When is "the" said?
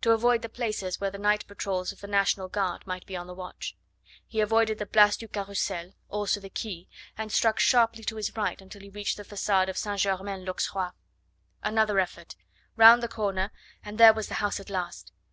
0.42-0.48, 1.12-1.18, 2.00-2.08, 3.28-3.32, 4.78-4.86, 6.40-6.50, 9.18-9.22, 13.04-13.06, 14.26-14.34